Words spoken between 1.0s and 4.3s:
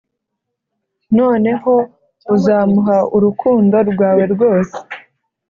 noneho uzamuha urukundo rwawe